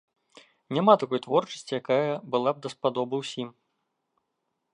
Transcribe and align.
Няма 0.77 0.95
такой 1.03 1.19
творчасці, 1.27 1.71
якая 1.81 2.11
была 2.37 2.49
б 2.57 2.67
даспадобы 2.67 3.15
ўсім. 3.23 3.49